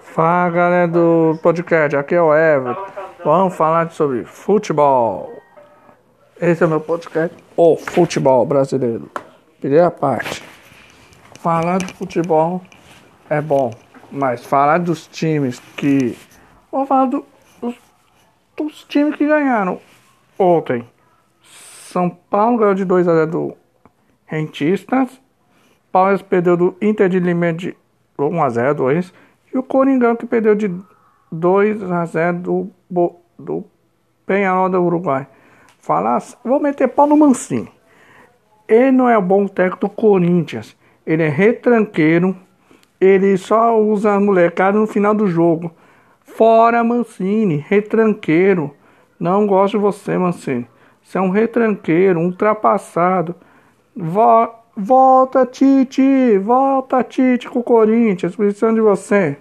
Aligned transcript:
Fala 0.00 0.50
galera 0.50 0.88
do 0.88 1.38
podcast, 1.42 1.96
aqui 1.96 2.14
é 2.14 2.20
o 2.20 2.34
Everton. 2.34 2.86
Vamos 3.24 3.54
falar 3.54 3.90
sobre 3.90 4.24
futebol. 4.24 5.32
Esse 6.40 6.62
é 6.62 6.66
o 6.66 6.68
meu 6.68 6.80
podcast, 6.80 7.34
o 7.56 7.76
futebol 7.76 8.44
brasileiro. 8.44 9.10
Primeira 9.58 9.90
parte. 9.90 10.42
Falar 11.40 11.78
do 11.78 11.94
futebol 11.94 12.60
é 13.30 13.40
bom, 13.40 13.72
mas 14.10 14.44
falar 14.44 14.78
dos 14.78 15.06
times 15.06 15.60
que. 15.76 16.16
Vamos 16.70 16.88
falar 16.88 17.06
do, 17.06 17.24
dos, 17.60 17.74
dos 18.56 18.84
times 18.84 19.16
que 19.16 19.26
ganharam 19.26 19.80
ontem. 20.38 20.86
São 21.42 22.10
Paulo 22.10 22.58
ganhou 22.58 22.74
de 22.74 22.84
2 22.84 23.08
a 23.08 23.14
0 23.14 23.30
do 23.30 23.56
Rentistas. 24.26 25.20
Palmeiras 25.90 26.20
perdeu 26.20 26.54
do 26.56 26.76
Inter 26.82 27.08
de 27.08 27.18
Lima 27.18 27.52
de 27.52 27.74
1 28.18 28.42
a 28.42 28.50
0 28.50 28.74
2 28.74 29.27
e 29.52 29.58
o 29.58 29.62
Coringão 29.62 30.16
que 30.16 30.26
perdeu 30.26 30.54
de 30.54 30.70
2 31.30 31.90
a 31.90 32.04
0 32.04 32.38
do, 32.38 32.70
do 33.38 33.64
Penharol 34.26 34.68
do 34.68 34.82
Uruguai. 34.82 35.26
Falar, 35.78 36.22
vou 36.44 36.60
meter 36.60 36.88
pau 36.88 37.06
no 37.06 37.16
Mancini. 37.16 37.70
Ele 38.68 38.92
não 38.92 39.08
é 39.08 39.16
o 39.16 39.22
bom 39.22 39.46
técnico 39.46 39.86
do 39.86 39.88
Corinthians. 39.88 40.76
Ele 41.06 41.22
é 41.22 41.28
retranqueiro. 41.28 42.36
Ele 43.00 43.36
só 43.38 43.80
usa 43.80 44.12
a 44.12 44.20
molecada 44.20 44.78
no 44.78 44.86
final 44.86 45.14
do 45.14 45.26
jogo. 45.26 45.72
Fora 46.20 46.84
Mancini, 46.84 47.56
retranqueiro. 47.56 48.74
Não 49.18 49.46
gosto 49.46 49.78
de 49.78 49.82
você, 49.82 50.18
Mancini. 50.18 50.66
Você 51.02 51.16
é 51.16 51.20
um 51.20 51.30
retranqueiro, 51.30 52.20
um 52.20 52.26
ultrapassado. 52.26 53.34
Vo 53.96 54.50
volta, 54.76 55.46
Tite! 55.46 56.38
Volta, 56.38 57.02
Tite, 57.02 57.48
com 57.48 57.60
o 57.60 57.64
Corinthians. 57.64 58.36
Precisando 58.36 58.74
de 58.74 58.82
você. 58.82 59.38